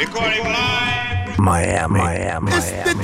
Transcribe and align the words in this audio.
Recording 0.00 0.44
live. 0.44 1.38
Miami, 1.38 1.98
Miami, 1.98 2.50
Miami. 2.50 2.96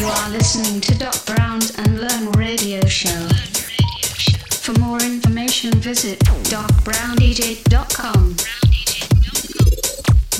You 0.00 0.06
are 0.06 0.30
listening 0.30 0.80
to 0.80 0.98
Doc 0.98 1.14
Brown's 1.26 1.76
Unlearn 1.78 2.32
Radio 2.32 2.80
Show. 2.86 3.28
For 4.48 4.72
more 4.80 5.02
information, 5.02 5.72
visit 5.74 6.20
docbrown.dj.com. 6.48 8.36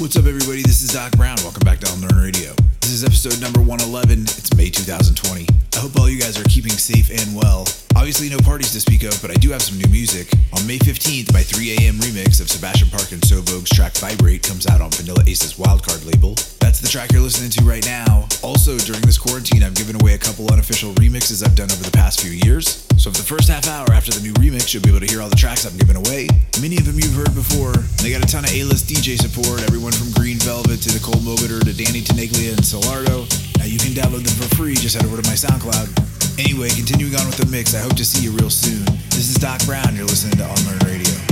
What's 0.00 0.16
up, 0.16 0.24
everybody? 0.24 0.62
This 0.62 0.82
is 0.82 0.94
Doc 0.94 1.12
Brown. 1.12 1.36
Welcome 1.42 1.64
back 1.66 1.80
to 1.80 1.92
Unlearn 1.92 2.24
Radio. 2.24 2.54
This 2.82 2.90
is 2.90 3.04
episode 3.04 3.40
number 3.40 3.60
111. 3.60 4.22
It's 4.22 4.56
May 4.56 4.68
2020. 4.68 5.46
I 5.46 5.78
hope 5.78 5.96
all 6.00 6.10
you 6.10 6.18
guys 6.18 6.36
are 6.36 6.42
keeping 6.50 6.72
safe 6.72 7.10
and 7.14 7.30
well. 7.34 7.64
Obviously, 7.94 8.28
no 8.28 8.38
parties 8.38 8.72
to 8.72 8.80
speak 8.80 9.04
of, 9.04 9.14
but 9.22 9.30
I 9.30 9.34
do 9.34 9.50
have 9.50 9.62
some 9.62 9.78
new 9.78 9.86
music. 9.86 10.26
On 10.52 10.66
May 10.66 10.78
15th, 10.78 11.32
my 11.32 11.42
3 11.42 11.78
a.m. 11.78 11.94
remix 12.02 12.40
of 12.40 12.50
Sebastian 12.50 12.90
Park 12.90 13.12
and 13.12 13.22
So 13.24 13.40
Vogue's 13.40 13.70
track 13.70 13.94
Vibrate 13.94 14.42
comes 14.42 14.66
out 14.66 14.80
on 14.80 14.90
Vanilla 14.90 15.22
Ace's 15.28 15.54
WyldCard 15.54 16.04
label. 16.04 16.34
That's 16.58 16.80
the 16.80 16.88
track 16.88 17.12
you're 17.12 17.22
listening 17.22 17.50
to 17.50 17.64
right 17.64 17.84
now. 17.86 18.26
Also, 18.42 18.76
during 18.78 19.02
this 19.02 19.18
quarantine, 19.18 19.62
I've 19.62 19.74
given 19.74 19.94
away 20.02 20.14
a 20.14 20.18
couple 20.18 20.50
unofficial 20.50 20.92
remixes 20.94 21.46
I've 21.46 21.54
done 21.54 21.70
over 21.70 21.84
the 21.84 21.94
past 21.94 22.20
few 22.20 22.32
years. 22.32 22.82
So, 22.98 23.10
for 23.10 23.18
the 23.18 23.28
first 23.28 23.48
half 23.48 23.68
hour 23.68 23.86
after 23.92 24.10
the 24.10 24.20
new 24.20 24.32
remix, 24.34 24.74
you'll 24.74 24.82
be 24.82 24.90
able 24.90 25.00
to 25.00 25.06
hear 25.06 25.22
all 25.22 25.28
the 25.28 25.36
tracks 25.36 25.64
I'm 25.64 25.76
giving 25.76 25.96
away. 25.96 26.26
Many 26.60 26.78
of 26.78 26.86
them 26.86 26.96
you've 26.96 27.14
heard 27.14 27.34
before. 27.34 27.72
They 28.02 28.10
got 28.10 28.24
a 28.24 28.26
ton 28.26 28.44
of 28.44 28.50
A-list 28.50 28.88
DJ 28.88 29.20
support, 29.20 29.62
everyone 29.62 29.92
from 29.92 30.10
Green 30.12 30.38
Velvet 30.38 30.82
to 30.82 30.90
Nicole 30.90 31.20
Moudaber 31.22 31.62
to 31.62 31.72
Danny 31.76 32.02
Tenaglia 32.02 32.56
and 32.56 32.64
Solardo. 32.72 33.28
Now 33.58 33.66
you 33.66 33.78
can 33.78 33.92
download 33.92 34.24
them 34.24 34.48
for 34.48 34.56
free. 34.56 34.74
Just 34.74 34.96
head 34.96 35.04
over 35.04 35.20
to 35.20 35.28
my 35.28 35.34
SoundCloud. 35.34 36.38
Anyway, 36.38 36.70
continuing 36.70 37.14
on 37.16 37.26
with 37.26 37.36
the 37.36 37.46
mix, 37.46 37.74
I 37.74 37.80
hope 37.80 37.96
to 37.96 38.04
see 38.04 38.24
you 38.24 38.30
real 38.32 38.48
soon. 38.48 38.84
This 39.10 39.28
is 39.28 39.34
Doc 39.34 39.60
Brown. 39.66 39.94
You're 39.94 40.06
listening 40.06 40.38
to 40.38 40.44
Unlearn 40.48 40.78
Radio. 40.86 41.31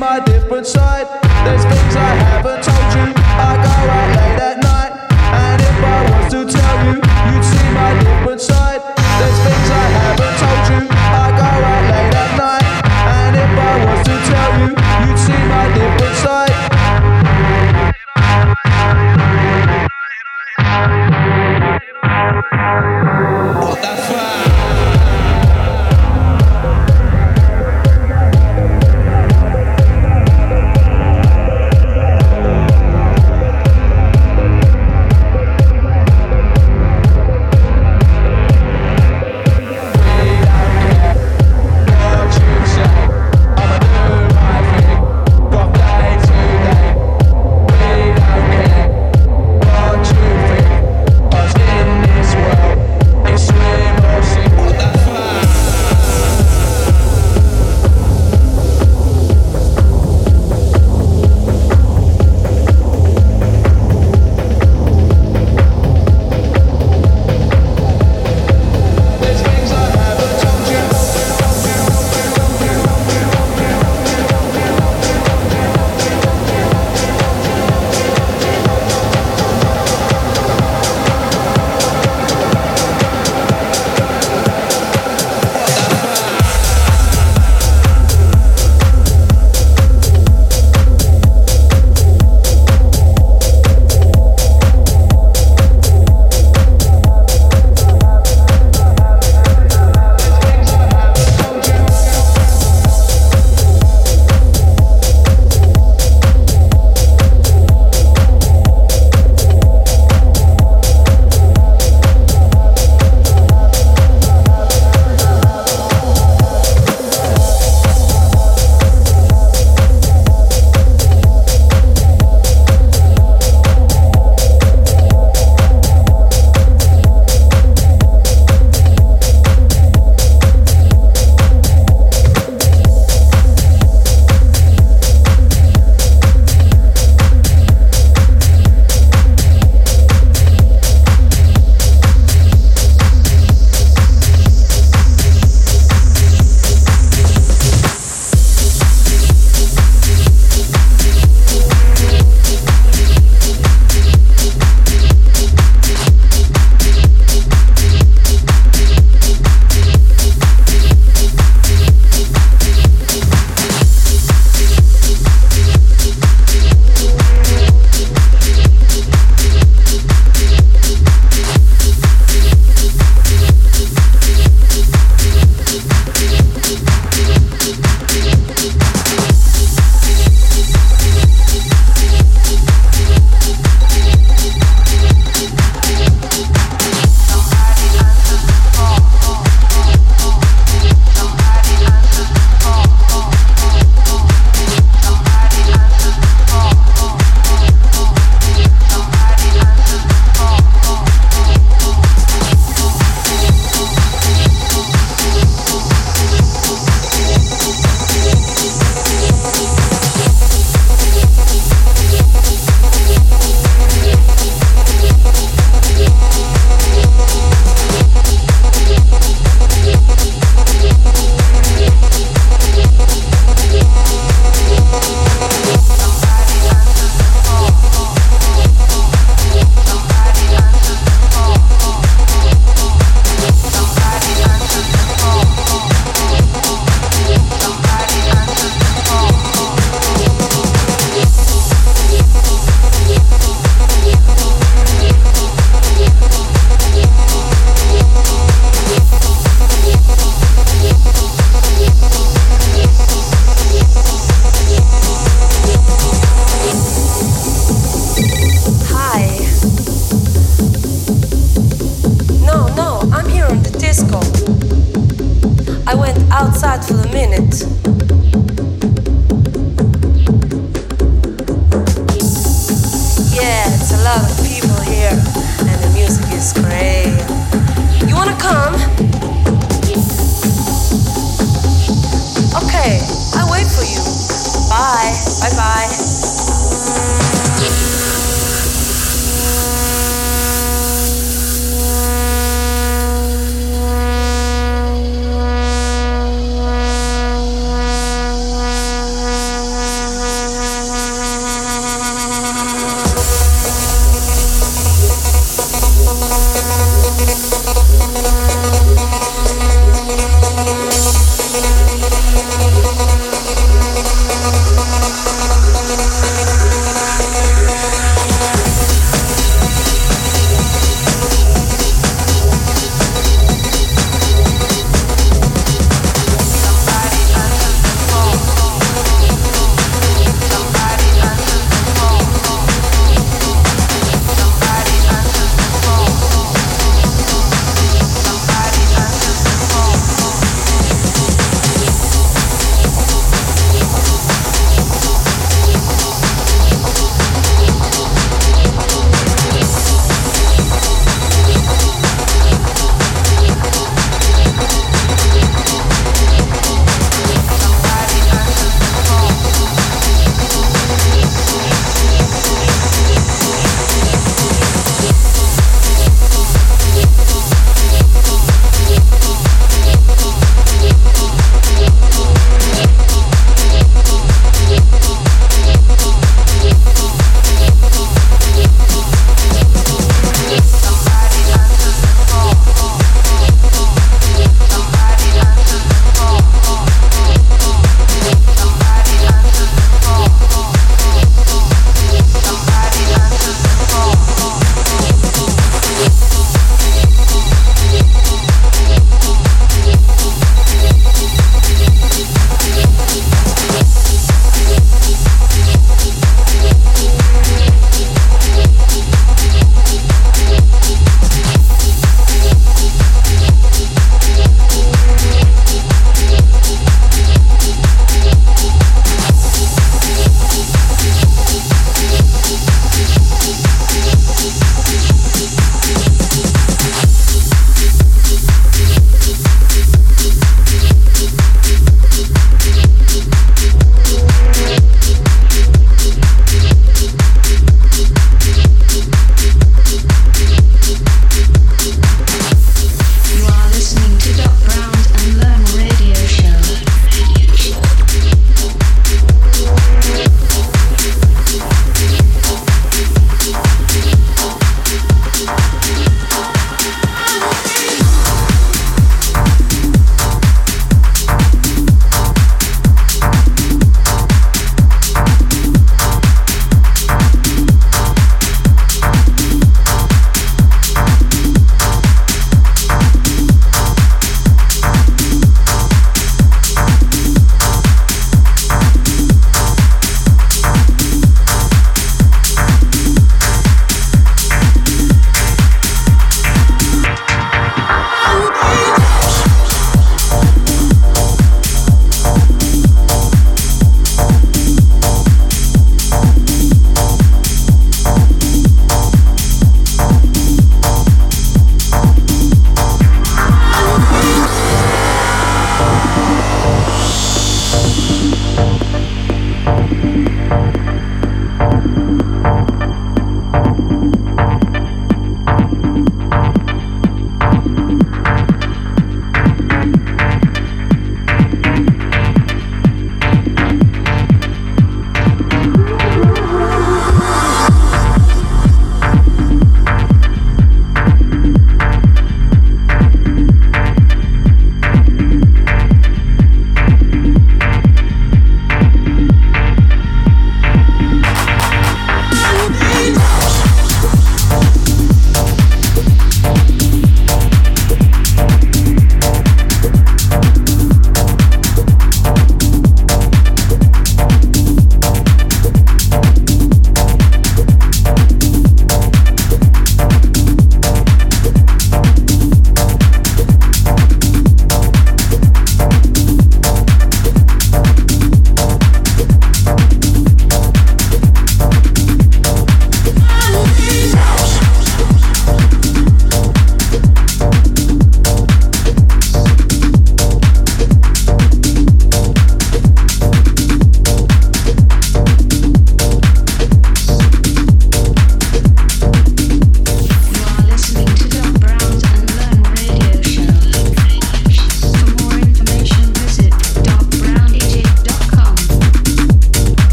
My 0.00 0.18
different 0.20 0.66
side. 0.66 1.29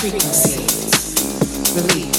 Frequencies, 0.00 1.74
release. 1.74 2.17